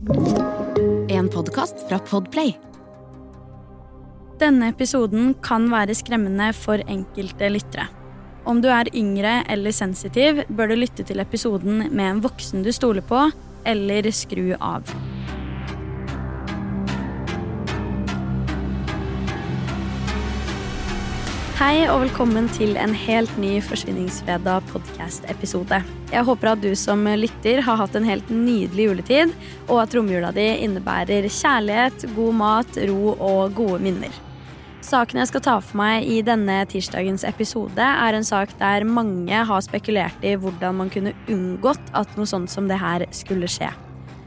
[0.00, 2.54] En podkast fra Podplay.
[4.40, 7.84] Denne episoden kan være skremmende for enkelte lyttere.
[8.48, 12.72] Om du er yngre eller sensitiv, bør du lytte til episoden med en voksen du
[12.72, 13.26] stoler på,
[13.68, 14.88] eller skru av.
[21.60, 25.82] Hei og velkommen til en helt ny Forsvinningsfredag podkast-episode.
[26.08, 29.34] Jeg håper at du som lytter har hatt en helt nydelig juletid,
[29.66, 34.16] og at romjula di innebærer kjærlighet, god mat, ro og gode minner.
[34.80, 39.44] Saken jeg skal ta for meg i denne tirsdagens episode, er en sak der mange
[39.52, 43.68] har spekulert i hvordan man kunne unngått at noe sånt som det her skulle skje.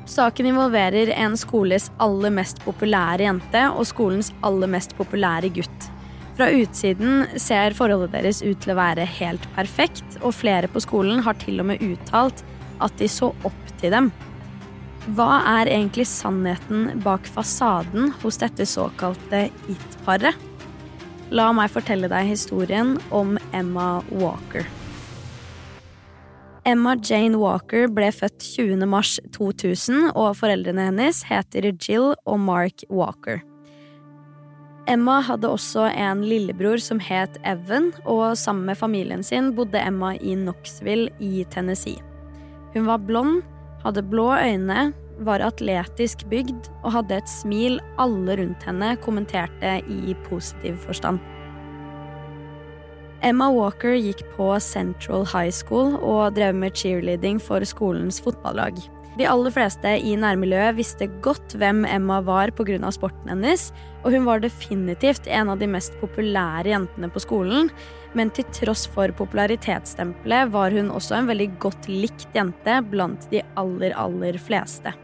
[0.05, 5.92] Saken involverer en skoles aller mest populære jente og skolens aller mest populære gutt.
[6.33, 11.21] Fra utsiden ser forholdet deres ut til å være helt perfekt, og flere på skolen
[11.25, 12.41] har til og med uttalt
[12.81, 14.09] at de så opp til dem.
[15.13, 20.49] Hva er egentlig sannheten bak fasaden hos dette såkalte it-paret?
[21.33, 24.65] La meg fortelle deg historien om Emma Walker.
[26.65, 28.85] Emma Jane Walker ble født 20.
[28.87, 33.43] mars 2000, og foreldrene hennes heter Jill og Mark Walker.
[34.83, 40.11] Emma hadde også en lillebror som het Evan, og sammen med familien sin bodde Emma
[40.19, 42.01] i Knoxville i Tennessee.
[42.73, 43.45] Hun var blond,
[43.85, 44.91] hadde blå øyne,
[45.23, 51.21] var atletisk bygd og hadde et smil alle rundt henne kommenterte i positiv forstand.
[53.23, 58.81] Emma Walker gikk på Central High School og drev med cheerleading for skolens fotballag.
[59.13, 62.89] De aller fleste i nærmiljøet visste godt hvem Emma var pga.
[62.91, 63.67] sporten hennes,
[64.01, 67.69] og hun var definitivt en av de mest populære jentene på skolen.
[68.17, 73.43] Men til tross for popularitetsstempelet var hun også en veldig godt likt jente blant de
[73.55, 74.95] aller, aller fleste.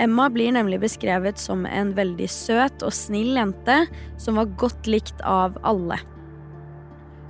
[0.00, 3.82] Emma blir nemlig beskrevet som en veldig søt og snill jente
[4.20, 6.00] som var godt likt av alle.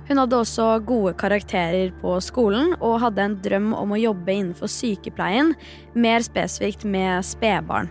[0.07, 4.71] Hun hadde også gode karakterer på skolen og hadde en drøm om å jobbe innenfor
[4.71, 5.51] sykepleien,
[5.99, 7.89] mer spesifikt med spedbarn.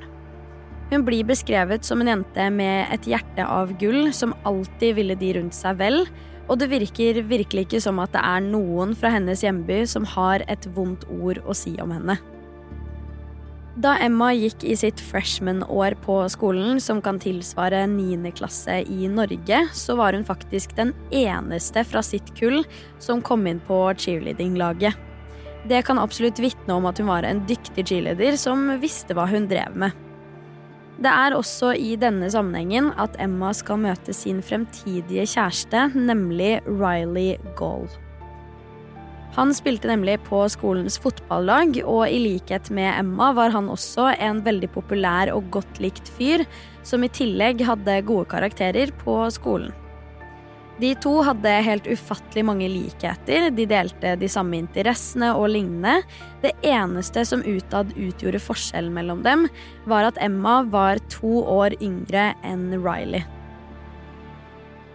[0.89, 5.35] Hun blir beskrevet som en jente med et hjerte av gull som alltid ville de
[5.37, 6.05] rundt seg vel,
[6.47, 10.47] og det virker virkelig ikke som at det er noen fra hennes hjemby som har
[10.47, 12.17] et vondt ord å si om henne.
[13.77, 18.31] Da Emma gikk i sitt freshman-år på skolen, som kan tilsvare 9.
[18.39, 22.63] klasse i Norge, så var hun faktisk den eneste fra sitt kull
[23.05, 24.97] som kom inn på cheerleading-laget.
[25.69, 29.51] Det kan absolutt vitne om at hun var en dyktig cheerleader som visste hva hun
[29.51, 29.93] drev med.
[30.97, 37.37] Det er også i denne sammenhengen at Emma skal møte sin fremtidige kjæreste, nemlig Riley
[37.61, 37.91] Gall.
[39.37, 44.41] Han spilte nemlig på skolens fotballag, og i likhet med Emma var han også en
[44.47, 46.47] veldig populær og godt likt fyr,
[46.87, 49.75] som i tillegg hadde gode karakterer på skolen.
[50.81, 56.03] De to hadde helt ufattelig mange likheter, de delte de samme interessene og lignende.
[56.43, 59.49] Det eneste som utad utgjorde forskjellen mellom dem,
[59.89, 63.25] var at Emma var to år yngre enn Riley.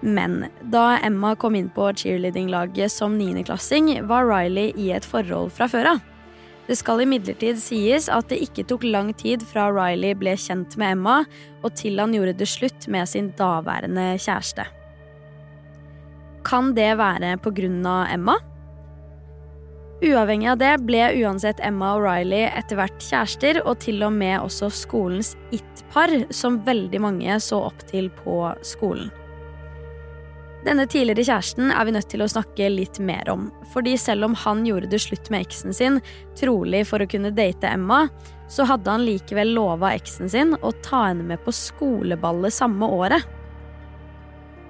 [0.02, 5.70] Men da Emma kom inn på cheerleading-laget som niendeklassing, var Riley i et forhold fra
[5.70, 6.02] før av.
[6.68, 10.96] Det skal imidlertid sies at det ikke tok lang tid fra Riley ble kjent med
[10.96, 11.18] Emma,
[11.62, 14.66] og til han gjorde det slutt med sin daværende kjæreste.
[16.48, 18.38] Kan det være på Emma?
[20.02, 24.40] Uavhengig av det ble uansett Emma og Riley etter hvert kjærester, og til og med
[24.42, 29.12] også skolens it-par, som veldig mange så opp til på skolen.
[30.62, 33.48] Denne tidligere kjæresten er vi nødt til å snakke litt mer om.
[33.74, 35.98] Fordi selv om han gjorde det slutt med eksen sin,
[36.38, 38.04] trolig for å kunne date Emma,
[38.52, 43.26] så hadde han likevel lova eksen sin å ta henne med på skoleballet samme året.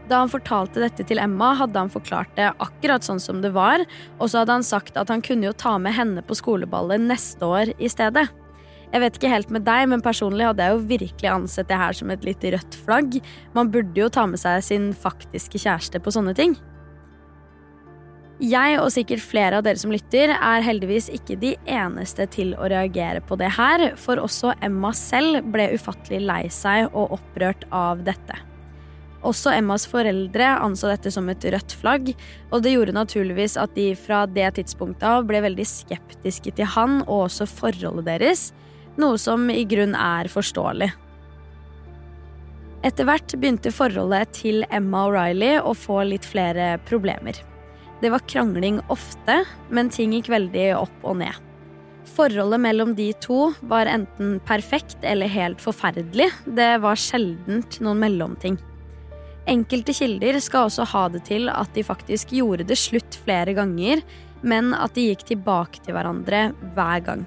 [0.08, 3.84] Da han fortalte dette til Emma, hadde han forklart det akkurat sånn som det var,
[4.20, 7.48] og så hadde han sagt at han kunne jo ta med henne på skoleballet neste
[7.48, 8.30] år i stedet.
[8.92, 11.96] Jeg vet ikke helt med deg, men personlig hadde jeg jo virkelig ansett det her
[11.96, 13.22] som et litt rødt flagg.
[13.56, 16.58] Man burde jo ta med seg sin faktiske kjæreste på sånne ting.
[18.42, 22.68] Jeg og sikkert flere av dere som lytter, er heldigvis ikke de eneste til å
[22.74, 28.02] reagere på det her, for også Emma selv ble ufattelig lei seg og opprørt av
[28.08, 28.40] dette.
[29.22, 32.10] Også Emmas foreldre anså dette som et rødt flagg,
[32.50, 37.04] og det gjorde naturligvis at de fra det tidspunktet av ble veldig skeptiske til han
[37.04, 38.48] og også forholdet deres,
[39.00, 40.90] noe som i grunn er forståelig.
[42.82, 47.38] Etter hvert begynte forholdet til Emma og Riley å få litt flere problemer.
[48.02, 51.38] Det var krangling ofte, men ting gikk veldig opp og ned.
[52.12, 56.32] Forholdet mellom de to var enten perfekt eller helt forferdelig.
[56.46, 58.58] Det var sjeldent noen mellomting.
[59.50, 64.02] Enkelte kilder skal også ha det til at de faktisk gjorde det slutt flere ganger,
[64.42, 67.24] men at de gikk tilbake til hverandre hver gang.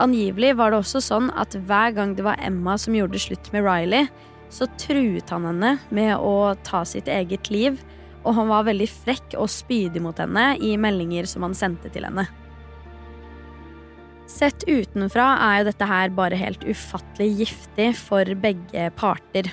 [0.00, 3.66] Angivelig var det også sånn at hver gang det var Emma som gjorde slutt med
[3.66, 4.08] Riley,
[4.50, 7.78] så truet han henne med å ta sitt eget liv,
[8.24, 12.06] og han var veldig frekk og spydig mot henne i meldinger som han sendte til
[12.08, 12.26] henne.
[14.30, 19.50] Sett utenfra er jo dette her bare helt ufattelig giftig for begge parter.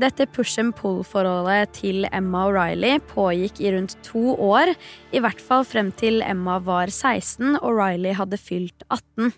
[0.00, 4.72] Dette push and pull-forholdet til Emma og Riley pågikk i rundt to år,
[5.12, 9.34] i hvert fall frem til Emma var 16 og Riley hadde fylt 18.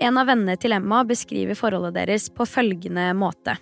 [0.00, 3.58] En av vennene til Emma beskriver forholdet deres på følgende måte.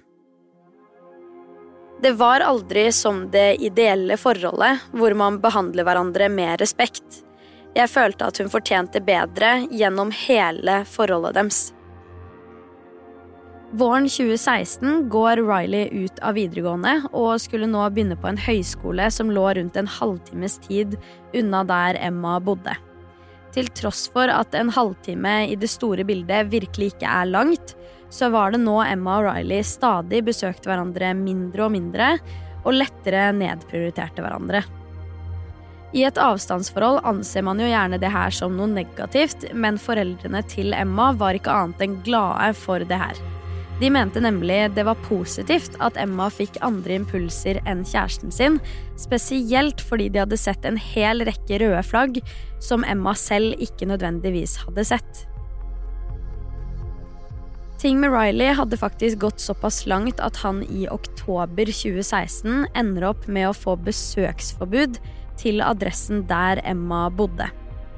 [2.01, 7.21] Det var aldri som det ideelle forholdet, hvor man behandler hverandre med respekt.
[7.77, 11.61] Jeg følte at hun fortjente bedre gjennom hele forholdet deres.
[13.71, 19.31] Våren 2016 går Riley ut av videregående og skulle nå begynne på en høyskole som
[19.31, 20.97] lå rundt en halvtimes tid
[21.37, 22.75] unna der Emma bodde.
[23.55, 27.75] Til tross for at en halvtime i det store bildet virkelig ikke er langt,
[28.11, 32.13] så var det nå Emma og Riley stadig besøkte hverandre mindre og mindre,
[32.61, 34.63] og lettere nedprioriterte hverandre.
[35.97, 40.75] I et avstandsforhold anser man jo gjerne det her som noe negativt, men foreldrene til
[40.77, 43.19] Emma var ikke annet enn glade for det her.
[43.81, 48.59] De mente nemlig det var positivt at Emma fikk andre impulser enn kjæresten sin,
[49.01, 52.21] spesielt fordi de hadde sett en hel rekke røde flagg
[52.61, 55.25] som Emma selv ikke nødvendigvis hadde sett.
[57.81, 63.25] Ting med Riley hadde faktisk gått såpass langt at han i oktober 2016 ender opp
[63.25, 65.01] med å få besøksforbud
[65.41, 67.49] til adressen der Emma bodde.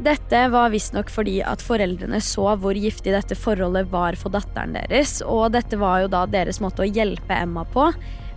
[0.03, 5.21] Dette var visstnok fordi at foreldrene så hvor giftig dette forholdet var for datteren deres,
[5.23, 7.87] og dette var jo da deres måte å hjelpe Emma på,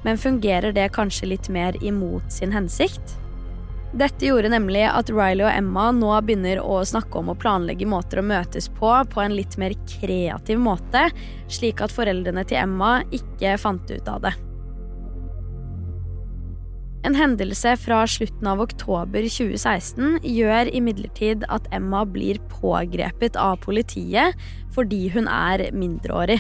[0.06, 3.18] men fungerer det kanskje litt mer imot sin hensikt?
[3.98, 8.22] Dette gjorde nemlig at Riley og Emma nå begynner å snakke om å planlegge måter
[8.22, 11.08] å møtes på på en litt mer kreativ måte,
[11.50, 14.36] slik at foreldrene til Emma ikke fant ut av det.
[17.06, 24.34] En hendelse fra slutten av oktober 2016 gjør imidlertid at Emma blir pågrepet av politiet
[24.74, 26.40] fordi hun er mindreårig.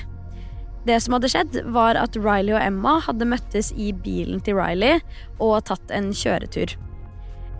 [0.85, 4.99] Det som hadde skjedd, var at Riley og Emma hadde møttes i bilen til Riley
[5.41, 6.73] og tatt en kjøretur.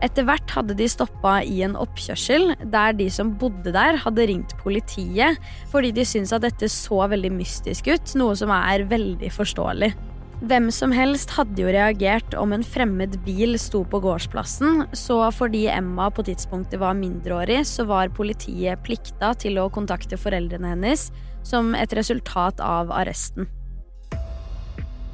[0.06, 4.58] Etter hvert hadde de stoppa i en oppkjørsel der de som bodde der, hadde ringt
[4.62, 5.38] politiet
[5.72, 9.94] fordi de syntes at dette så veldig mystisk ut, noe som er veldig forståelig.
[10.44, 15.64] Hvem som helst hadde jo reagert om en fremmed bil sto på gårdsplassen, så fordi
[15.72, 21.08] Emma på tidspunktet var mindreårig, så var politiet plikta til å kontakte foreldrene hennes
[21.46, 23.48] som et resultat av arresten.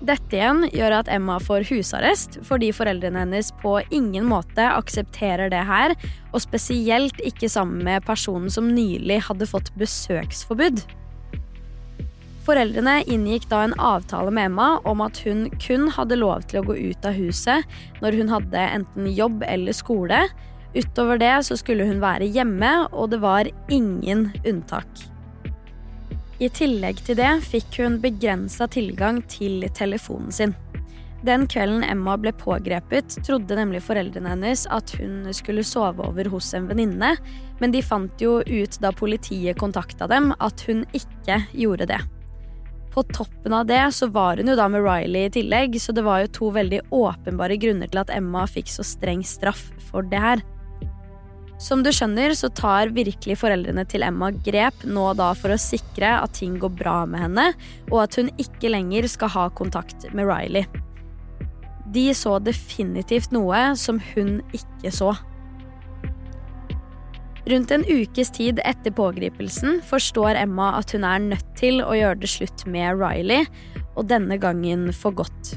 [0.01, 5.62] Dette igjen gjør at Emma får husarrest fordi foreldrene hennes på ingen måte aksepterer det
[5.69, 5.94] her,
[6.33, 10.81] og spesielt ikke sammen med personen som nylig hadde fått besøksforbud.
[12.42, 16.66] Foreldrene inngikk da en avtale med Emma om at hun kun hadde lov til å
[16.72, 17.68] gå ut av huset
[18.02, 20.24] når hun hadde enten jobb eller skole.
[20.74, 24.90] Utover det så skulle hun være hjemme, og det var ingen unntak.
[26.42, 30.56] I tillegg til det fikk hun begrensa tilgang til telefonen sin.
[31.21, 36.48] Den kvelden Emma ble pågrepet, trodde nemlig foreldrene hennes at hun skulle sove over hos
[36.57, 37.12] en venninne,
[37.62, 42.02] men de fant jo ut da politiet kontakta dem, at hun ikke gjorde det.
[42.92, 46.04] På toppen av det så var hun jo da med Riley i tillegg, så det
[46.04, 50.19] var jo to veldig åpenbare grunner til at Emma fikk så streng straff for det
[50.19, 50.44] her.
[51.62, 56.16] Som du skjønner, så tar virkelig foreldrene til Emma grep nå da for å sikre
[56.18, 57.52] at ting går bra med henne,
[57.92, 60.66] og at hun ikke lenger skal ha kontakt med Riley.
[61.94, 65.14] De så definitivt noe som hun ikke så.
[67.45, 72.21] Rundt en ukes tid etter pågripelsen forstår Emma at hun er nødt til å gjøre
[72.21, 73.48] det slutt med Riley,
[73.98, 75.56] og denne gangen for godt.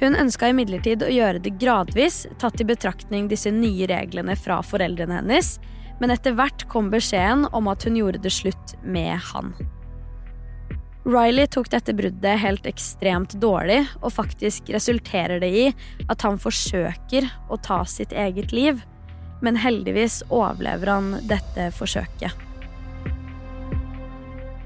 [0.00, 5.20] Hun ønska imidlertid å gjøre det gradvis, tatt i betraktning disse nye reglene fra foreldrene
[5.20, 5.58] hennes,
[6.00, 9.52] men etter hvert kom beskjeden om at hun gjorde det slutt med han.
[11.04, 15.66] Riley tok dette bruddet helt ekstremt dårlig, og faktisk resulterer det i
[16.10, 18.82] at han forsøker å ta sitt eget liv
[19.40, 22.46] men heldigvis overlever han dette forsøket.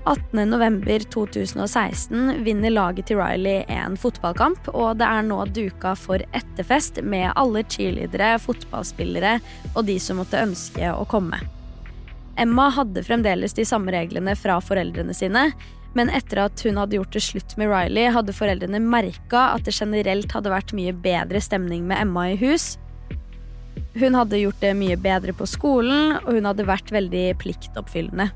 [0.05, 7.33] 18.11.2016 vinner laget til Riley en fotballkamp, og det er nå duka for etterfest med
[7.41, 9.41] alle cheerleadere, fotballspillere
[9.73, 11.41] og de som måtte ønske å komme.
[12.37, 15.53] Emma hadde fremdeles de samme reglene fra foreldrene sine,
[15.95, 19.79] men etter at hun hadde gjort det slutt med Riley, hadde foreldrene merka at det
[19.79, 22.79] generelt hadde vært mye bedre stemning med Emma i hus.
[23.95, 28.33] Hun hadde gjort det mye bedre på skolen, og hun hadde vært veldig pliktoppfyllende.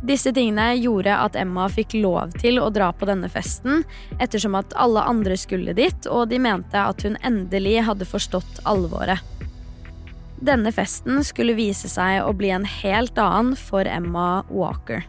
[0.00, 3.84] Disse tingene gjorde at Emma fikk lov til å dra på denne festen,
[4.18, 9.20] ettersom at alle andre skulle dit, og de mente at hun endelig hadde forstått alvoret.
[10.40, 15.04] Denne festen skulle vise seg å bli en helt annen for Emma Walker.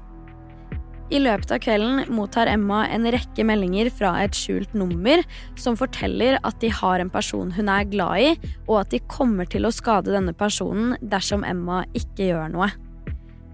[1.11, 5.19] I løpet av kvelden mottar Emma en rekke meldinger fra et skjult nummer
[5.59, 8.29] som forteller at de har en person hun er glad i,
[8.69, 12.69] og at de kommer til å skade denne personen dersom Emma ikke gjør noe.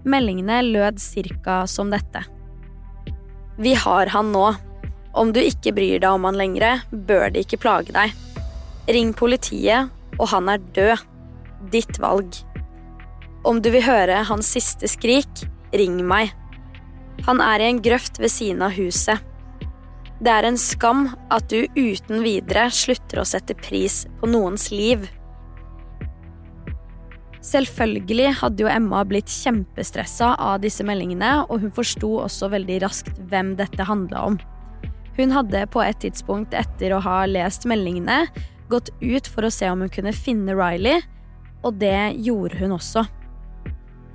[0.06, 2.22] Meldingene lød cirka som dette.
[3.58, 4.46] Vi har han nå.
[5.18, 8.14] Om du ikke bryr deg om han lenger, bør det ikke plage deg.
[8.86, 11.02] Ring politiet, og han er død.
[11.74, 12.38] Ditt valg.
[13.42, 16.30] Om du vil høre hans siste skrik, ring meg.
[17.26, 19.24] Han er i en grøft ved siden av huset.
[20.18, 25.04] Det er en skam at du uten videre slutter å sette pris på noens liv.
[27.48, 33.20] Selvfølgelig hadde jo Emma blitt kjempestressa av disse meldingene, og hun forsto også veldig raskt
[33.30, 34.38] hvem dette handla om.
[35.18, 38.24] Hun hadde på et tidspunkt etter å ha lest meldingene
[38.70, 41.00] gått ut for å se om hun kunne finne Riley,
[41.62, 43.06] og det gjorde hun også.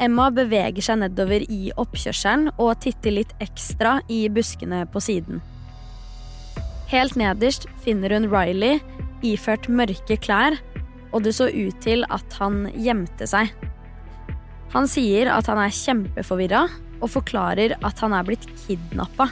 [0.01, 5.41] Emma beveger seg nedover i oppkjørselen og titter litt ekstra i buskene på siden.
[6.91, 8.81] Helt nederst finner hun Riley
[9.25, 10.57] iført mørke klær,
[11.13, 13.53] og det så ut til at han gjemte seg.
[14.73, 16.65] Han sier at han er kjempeforvirra
[17.03, 19.29] og forklarer at han er blitt kidnappa.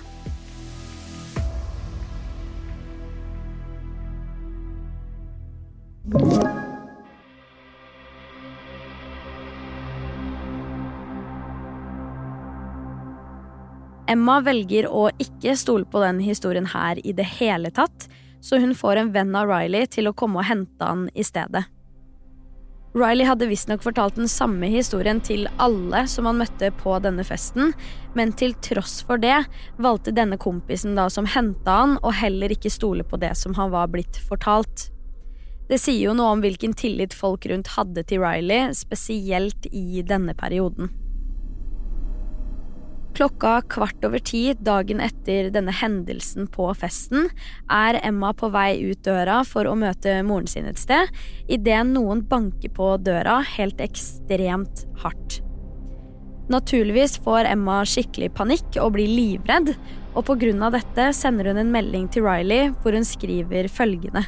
[14.11, 18.09] Emma velger å ikke stole på den historien her i det hele tatt,
[18.43, 21.63] så hun får en venn av Riley til å komme og hente han i stedet.
[22.91, 27.71] Riley hadde visstnok fortalt den samme historien til alle som han møtte på denne festen,
[28.17, 29.45] men til tross for det
[29.79, 33.71] valgte denne kompisen da som henta han, å heller ikke stole på det som han
[33.71, 34.89] var blitt fortalt.
[35.71, 40.35] Det sier jo noe om hvilken tillit folk rundt hadde til Riley, spesielt i denne
[40.35, 40.91] perioden.
[43.11, 47.27] Klokka kvart over ti dagen etter denne hendelsen på festen
[47.67, 51.11] er Emma på vei ut døra for å møte moren sin et sted,
[51.51, 55.41] idet noen banker på døra helt ekstremt hardt.
[56.51, 59.73] Naturligvis får Emma skikkelig panikk og blir livredd,
[60.15, 64.25] og av dette sender hun en melding til Riley hvor hun skriver følgende.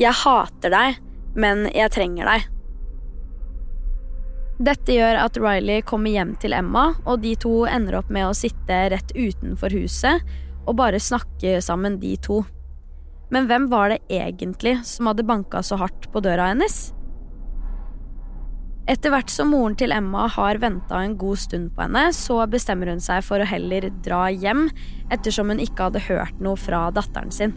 [0.00, 1.00] Jeg hater deg,
[1.36, 2.55] men jeg trenger deg.
[4.56, 8.36] Dette gjør at Riley kommer hjem til Emma, og de to ender opp med å
[8.36, 10.24] sitte rett utenfor huset
[10.66, 12.40] og bare snakke sammen, de to.
[13.30, 16.78] Men hvem var det egentlig som hadde banka så hardt på døra hennes?
[18.88, 22.94] Etter hvert som moren til Emma har venta en god stund på henne, så bestemmer
[22.94, 24.68] hun seg for å heller dra hjem,
[25.12, 27.56] ettersom hun ikke hadde hørt noe fra datteren sin.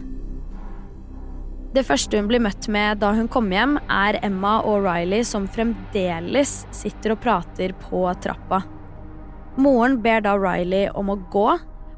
[1.70, 5.46] Det første hun blir møtt med da hun kommer hjem, er Emma og Riley som
[5.46, 8.64] fremdeles sitter og prater på trappa.
[9.60, 11.46] Moren ber da Riley om å gå,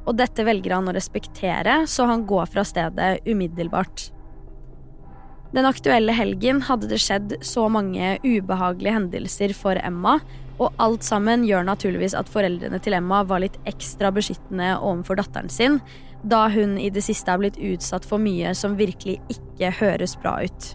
[0.02, 4.10] og dette velger han å respektere, så han går fra stedet umiddelbart.
[5.56, 10.18] Den aktuelle helgen hadde det skjedd så mange ubehagelige hendelser for Emma,
[10.60, 15.52] og alt sammen gjør naturligvis at foreldrene til Emma var litt ekstra beskyttende overfor datteren
[15.52, 15.80] sin,
[16.22, 20.38] da hun i det siste er blitt utsatt for mye som virkelig ikke høres bra
[20.44, 20.68] ut.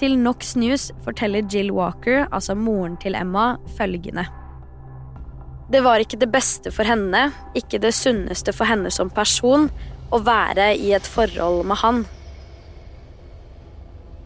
[0.00, 4.24] Til Knox News forteller Jill Walker, altså moren til Emma, følgende.
[5.70, 9.68] Det var ikke det beste for henne, ikke det sunneste for henne som person,
[10.10, 12.00] å være i et forhold med han.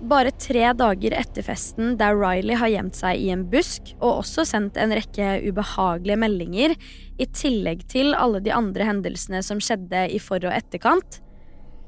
[0.04, 4.44] Bare tre dager etter festen der Riley har gjemt seg i en busk og også
[4.44, 6.74] sendt en rekke ubehagelige meldinger,
[7.16, 11.20] i tillegg til alle de andre hendelsene som skjedde i for- og etterkant,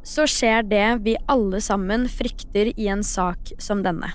[0.06, 4.14] så skjer det vi alle sammen frykter i en sak som denne.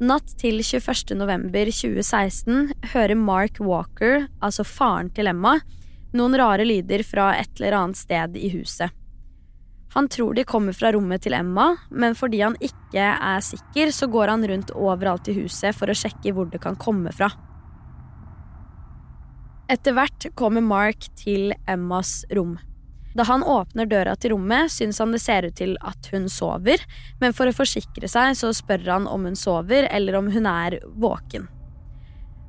[0.00, 1.18] Natt til 21.
[1.18, 5.58] november 2016 hører Mark Walker, altså faren til Emma,
[6.16, 8.94] noen rare lyder fra et eller annet sted i huset.
[9.98, 14.06] Han tror de kommer fra rommet til Emma, men fordi han ikke er sikker, så
[14.06, 17.26] går han rundt overalt i huset for å sjekke hvor det kan komme fra.
[19.66, 22.54] Etter hvert kommer Mark til Emmas rom.
[23.18, 26.86] Da han åpner døra til rommet, syns han det ser ut til at hun sover,
[27.18, 30.78] men for å forsikre seg så spør han om hun sover eller om hun er
[30.94, 31.50] våken.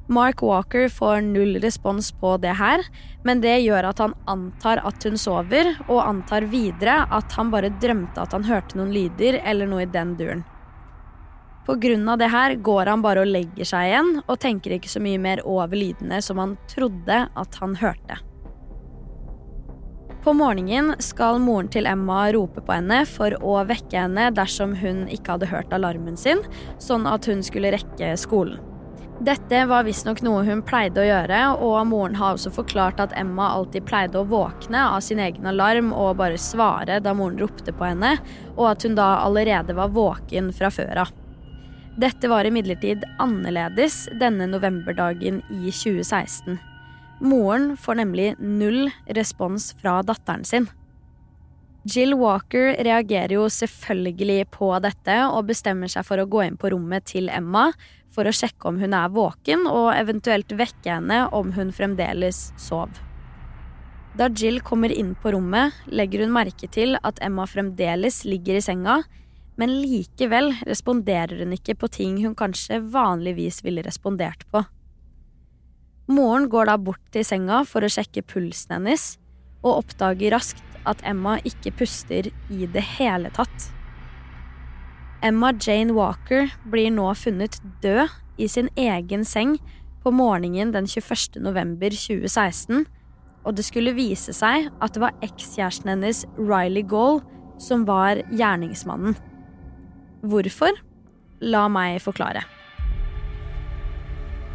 [0.10, 2.82] Mark Walker får null respons på det her,
[3.24, 7.70] men det gjør at han antar at hun sover, og antar videre at han bare
[7.82, 10.42] drømte at han hørte noen lyder eller noe i den duren.
[11.68, 14.90] På grunn av det her går han bare og legger seg igjen, og tenker ikke
[14.90, 18.18] så mye mer over lydene som han trodde at han hørte.
[20.26, 25.06] På morgenen skal moren til Emma rope på henne for å vekke henne dersom hun
[25.14, 26.42] ikke hadde hørt alarmen sin,
[26.82, 28.58] sånn at hun skulle rekke skolen.
[29.20, 33.50] Dette var visstnok noe hun pleide å gjøre, og moren har også forklart at Emma
[33.52, 37.90] alltid pleide å våkne av sin egen alarm og bare svare da moren ropte på
[37.90, 38.14] henne,
[38.56, 41.12] og at hun da allerede var våken fra før av.
[42.00, 46.56] Dette var imidlertid annerledes denne novemberdagen i 2016.
[47.20, 48.86] Moren får nemlig null
[49.20, 50.72] respons fra datteren sin.
[51.90, 56.70] Jill Walker reagerer jo selvfølgelig på dette og bestemmer seg for å gå inn på
[56.74, 57.70] rommet til Emma
[58.14, 62.92] for å sjekke om hun er våken, og eventuelt vekke henne om hun fremdeles sov.
[64.18, 68.64] Da Jill kommer inn på rommet, legger hun merke til at Emma fremdeles ligger i
[68.66, 69.00] senga,
[69.60, 74.64] men likevel responderer hun ikke på ting hun kanskje vanligvis ville respondert på.
[76.10, 79.12] Moren går da bort til senga for å sjekke pulsen hennes,
[79.62, 83.70] og oppdager raskt at Emma ikke puster i det hele tatt.
[85.26, 88.08] Emma Jane Walker blir nå funnet død
[88.40, 89.58] i sin egen seng
[90.04, 91.42] på morgenen den 21.
[91.44, 92.86] november 2016,
[93.44, 97.20] og det skulle vise seg at det var ekskjæresten hennes, Riley Gaul,
[97.60, 99.18] som var gjerningsmannen.
[100.24, 100.72] Hvorfor?
[101.40, 102.44] La meg forklare.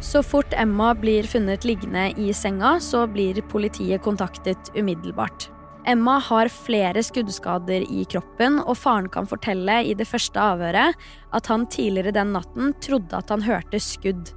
[0.05, 5.49] Så fort Emma blir funnet liggende i senga, så blir politiet kontaktet umiddelbart.
[5.85, 10.97] Emma har flere skuddskader i kroppen, og faren kan fortelle i det første avhøret
[11.37, 14.31] at han tidligere den natten trodde at han hørte skudd.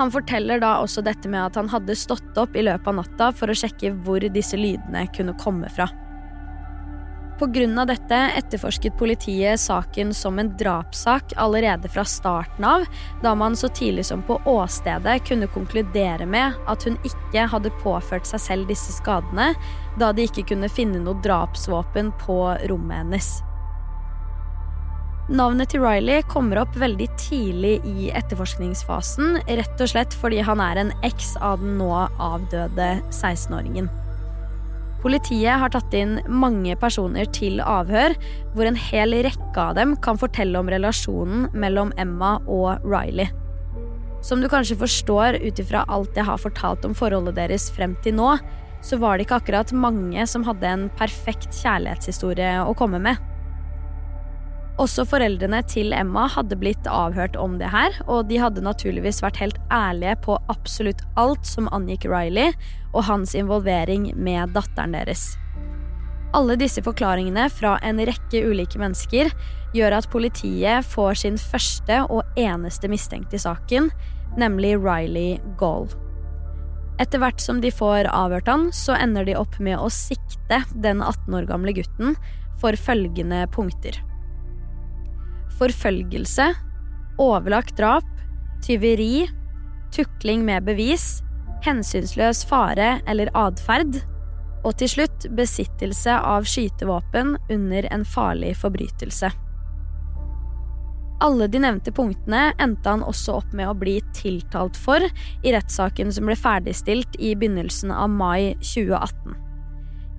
[0.00, 3.30] Han forteller da også dette med at han hadde stått opp i løpet av natta
[3.36, 5.86] for å sjekke hvor disse lydene kunne komme fra.
[7.40, 7.84] Pga.
[7.88, 12.84] dette etterforsket politiet saken som en drapssak allerede fra starten av,
[13.22, 18.28] da man så tidlig som på åstedet kunne konkludere med at hun ikke hadde påført
[18.28, 19.54] seg selv disse skadene,
[19.96, 23.30] da de ikke kunne finne noe drapsvåpen på rommet hennes.
[25.30, 30.82] Navnet til Riley kommer opp veldig tidlig i etterforskningsfasen, rett og slett fordi han er
[30.84, 33.88] en eks av den nå avdøde 16-åringen.
[35.00, 38.12] Politiet har tatt inn mange personer til avhør,
[38.52, 43.30] hvor en hel rekke av dem kan fortelle om relasjonen mellom Emma og Riley.
[44.20, 48.18] Som du kanskje forstår ut ifra alt jeg har fortalt om forholdet deres frem til
[48.18, 48.34] nå,
[48.84, 53.16] så var det ikke akkurat mange som hadde en perfekt kjærlighetshistorie å komme med.
[54.80, 59.42] Også foreldrene til Emma hadde blitt avhørt om det her, og de hadde naturligvis vært
[59.42, 62.54] helt ærlige på absolutt alt som angikk Riley
[62.94, 65.34] og hans involvering med datteren deres.
[66.32, 69.28] Alle disse forklaringene fra en rekke ulike mennesker
[69.76, 73.90] gjør at politiet får sin første og eneste mistenkte i saken,
[74.40, 75.90] nemlig Riley Gaul.
[77.02, 81.02] Etter hvert som de får avhørt han, så ender de opp med å sikte den
[81.04, 82.16] 18 år gamle gutten
[82.60, 84.00] for følgende punkter
[85.60, 86.48] forfølgelse,
[87.20, 88.06] overlagt drap,
[88.64, 89.28] tyveri,
[89.94, 91.20] tukling med bevis,
[91.64, 94.00] hensynsløs fare eller atferd,
[94.64, 99.30] og til slutt besittelse av skytevåpen under en farlig forbrytelse.
[101.20, 106.12] Alle de nevnte punktene endte han også opp med å bli tiltalt for i rettssaken
[106.16, 109.36] som ble ferdigstilt i begynnelsen av mai 2018.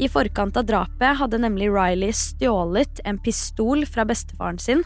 [0.02, 4.86] I forkant av drapet hadde nemlig Riley stjålet en pistol fra bestefaren sin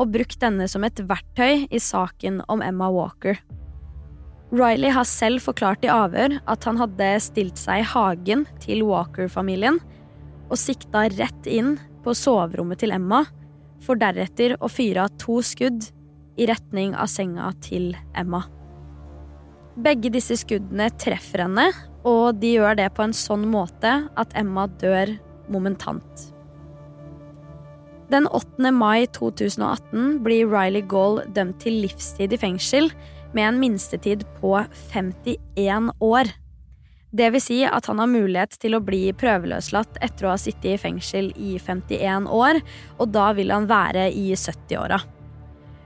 [0.00, 3.38] og brukt denne som et verktøy i saken om Emma Walker.
[4.54, 9.80] Riley har selv forklart i avhør at han hadde stilt seg i hagen til Walker-familien
[10.50, 13.24] og sikta rett inn på soverommet til Emma,
[13.84, 15.88] for deretter å fyre av to skudd
[16.40, 18.44] i retning av senga til Emma.
[19.74, 21.66] Begge disse skuddene treffer henne,
[22.06, 25.16] og de gjør det på en sånn måte at Emma dør
[25.50, 26.33] momentant.
[28.12, 28.70] Den 8.
[28.70, 32.90] mai 2018 blir Riley Gaul dømt til livstid i fengsel
[33.34, 34.58] med en minstetid på
[34.92, 36.30] 51 år.
[37.14, 40.72] Det vil si at han har mulighet til å bli prøveløslatt etter å ha sittet
[40.74, 42.58] i fengsel i 51 år,
[42.98, 44.98] og da vil han være i 70-åra.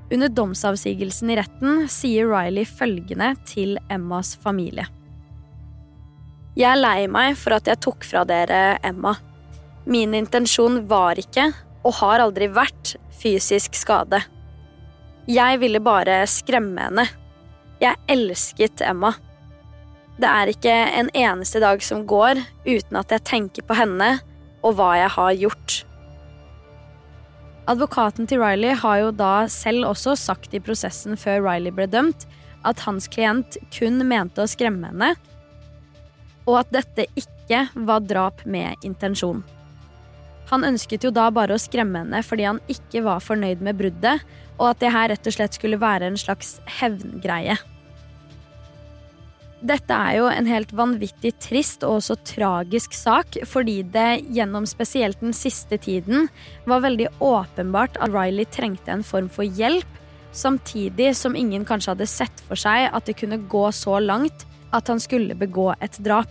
[0.08, 4.88] Under domsavsigelsen i retten sier Riley følgende til Emmas familie.
[6.56, 9.12] Jeg er lei meg for at jeg tok fra dere Emma.
[9.86, 11.50] Min intensjon var ikke
[11.88, 14.20] og har aldri vært fysisk skade.
[15.28, 17.06] Jeg ville bare skremme henne.
[17.80, 19.14] Jeg elsket Emma.
[20.18, 24.16] Det er ikke en eneste dag som går uten at jeg tenker på henne
[24.66, 25.76] og hva jeg har gjort.
[27.68, 32.24] Advokaten til Riley har jo da selv også sagt i prosessen før Riley ble dømt,
[32.66, 35.12] at hans klient kun mente å skremme henne,
[36.48, 39.44] og at dette ikke var drap med intensjon.
[40.48, 44.22] Han ønsket jo da bare å skremme henne fordi han ikke var fornøyd med bruddet,
[44.58, 47.58] og at det her rett og slett skulle være en slags hevngreie.
[49.58, 55.18] Dette er jo en helt vanvittig trist og også tragisk sak, fordi det gjennom spesielt
[55.18, 56.28] den siste tiden
[56.70, 59.88] var veldig åpenbart at Riley trengte en form for hjelp,
[60.30, 64.86] samtidig som ingen kanskje hadde sett for seg at det kunne gå så langt at
[64.92, 66.30] han skulle begå et drap.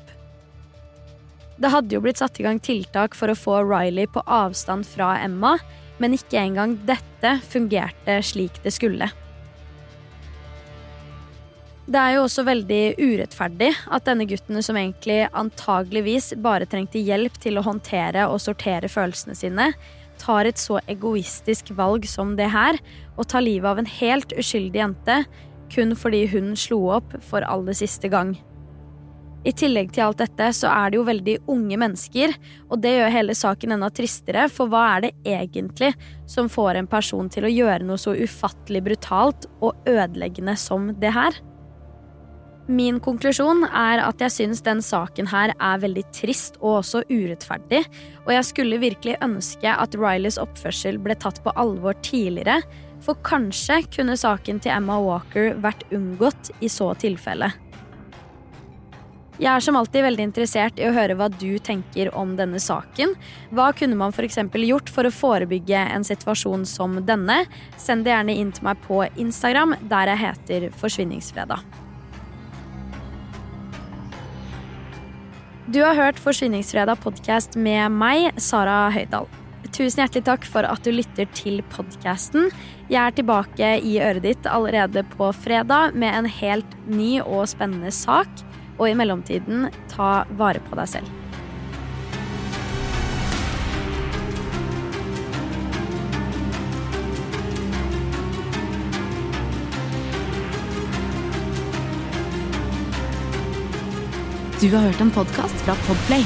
[1.57, 5.15] Det hadde jo blitt satt i gang tiltak for å få Riley på avstand fra
[5.23, 5.55] Emma,
[5.97, 9.09] men ikke engang dette fungerte slik det skulle.
[11.87, 17.37] Det er jo også veldig urettferdig at denne gutten, som egentlig antageligvis bare trengte hjelp
[17.39, 19.69] til å håndtere og sortere følelsene sine,
[20.19, 22.75] tar et så egoistisk valg som det her,
[23.15, 25.21] og tar livet av en helt uskyldig jente
[25.71, 28.35] kun fordi hun slo opp for aller siste gang.
[29.47, 32.33] I tillegg til alt dette så er det jo veldig unge mennesker,
[32.67, 35.93] og det gjør hele saken enda tristere, for hva er det egentlig
[36.27, 41.13] som får en person til å gjøre noe så ufattelig brutalt og ødeleggende som det
[41.15, 41.37] her?
[42.67, 47.85] Min konklusjon er at jeg syns den saken her er veldig trist og også urettferdig,
[48.25, 52.59] og jeg skulle virkelig ønske at Rileys oppførsel ble tatt på alvor tidligere,
[52.99, 57.53] for kanskje kunne saken til Emma Walker vært unngått i så tilfelle.
[59.37, 63.11] Jeg er som alltid veldig interessert i å høre hva du tenker om denne saken.
[63.53, 64.39] Hva kunne man f.eks.
[64.65, 67.43] gjort for å forebygge en situasjon som denne?
[67.77, 71.61] Send det gjerne inn til meg på Instagram, der jeg heter Forsvinningsfredag.
[75.69, 79.29] Du har hørt Forsvinningsfredag podkast med meg, Sara Høydahl.
[79.69, 82.49] Tusen hjertelig takk for at du lytter til podkasten.
[82.89, 87.93] Jeg er tilbake i øret ditt allerede på fredag med en helt ny og spennende
[87.93, 88.46] sak.
[88.77, 91.17] Og i mellomtiden, ta vare på deg selv.
[104.61, 106.23] Du har hørt en podkast fra Podplay.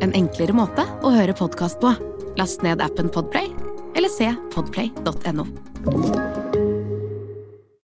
[0.00, 1.92] En enklere måte å høre podkast på.
[2.40, 3.52] Last ned appen Podplay
[3.96, 5.44] eller se podplay.no.